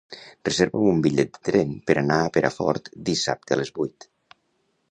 [0.47, 4.09] Reserva'm un bitllet de tren per anar a Perafort dissabte a les vuit.